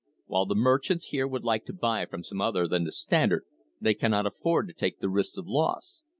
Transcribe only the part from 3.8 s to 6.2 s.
cannot afford to take the risks of loss.